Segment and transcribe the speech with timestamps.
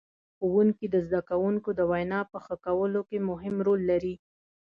[0.37, 4.15] ښوونکي د زدهکوونکو د وینا په ښه کولو کې مهم رول لري.